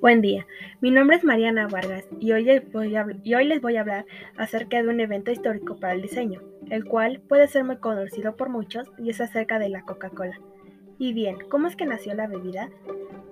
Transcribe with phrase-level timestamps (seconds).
[0.00, 0.46] Buen día,
[0.80, 2.94] mi nombre es Mariana Vargas y hoy, les voy
[3.76, 6.40] a, hablar acerca de un evento histórico para el diseño,
[6.70, 10.38] el cual puede ser muy conocido por muchos y es acerca de la Coca-Cola.
[10.98, 12.70] Y bien, ¿cómo es que nació la bebida?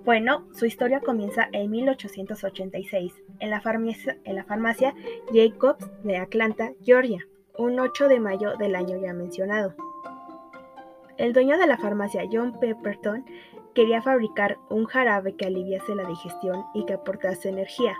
[0.04, 4.93] Bueno, su historia comienza en 1886, en la farmacia, en la farmacia
[5.32, 7.21] Jacobs de Atlanta, Georgia,
[7.58, 9.76] un 8 de mayo del año ya mencionado.
[11.17, 13.25] El dueño de la farmacia, John Pepperton,
[13.76, 17.94] Quería fabricar un jarabe que aliviase la digestión y que aportase energía.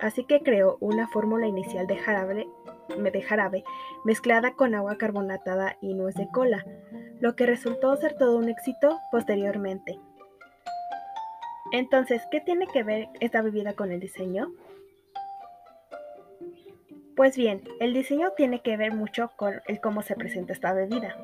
[0.00, 3.64] Así que creó una fórmula inicial de jarabe,
[4.06, 6.64] mezclada con agua carbonatada y nuez de cola,
[7.20, 10.00] lo que resultó ser todo un éxito posteriormente.
[11.70, 14.52] Entonces, ¿qué tiene que ver esta bebida con el diseño?
[17.14, 21.14] Pues bien, el diseño tiene que ver mucho con cómo se presenta esta bebida.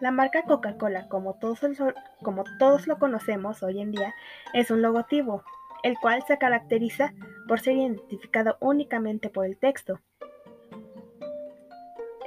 [0.00, 4.14] La marca Coca-Cola, como todos, lo conocemos hoy en día,
[4.54, 5.42] es un logotipo,
[5.82, 7.14] el cual se caracteriza
[7.48, 10.00] por ser identificado únicamente por el texto.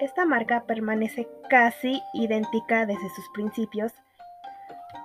[0.02, 3.94] Esta marca permanece casi idéntica desde sus principios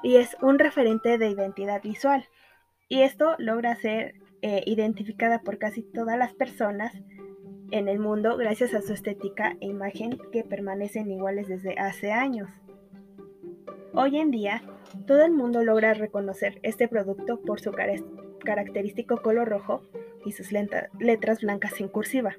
[0.03, 2.27] y es un referente de identidad visual.
[2.89, 6.93] Y esto logra ser eh, identificada por casi todas las personas
[7.71, 12.49] en el mundo gracias a su estética e imagen que permanecen iguales desde hace años.
[13.93, 14.63] Hoy en día,
[15.07, 17.73] todo el mundo logra reconocer este producto por su
[18.45, 19.83] característico color rojo
[20.25, 22.37] y sus letras blancas en cursiva.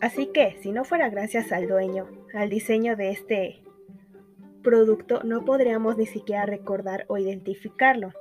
[0.00, 3.62] Así que, si no fuera gracias al dueño, al diseño de este
[4.62, 8.12] producto, no podríamos ni siquiera recordar o identificarlo.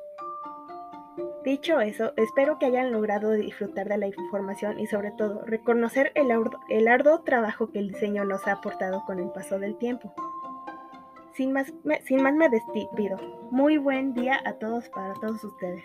[1.44, 6.88] Dicho eso, espero que hayan logrado disfrutar de la información y sobre todo reconocer el,
[6.88, 10.14] arduo trabajo que el diseño nos ha aportado con el paso del tiempo.
[11.34, 11.74] Sin más,
[12.06, 13.18] sin más me despido.
[13.50, 15.84] Muy buen día a todos para todos ustedes.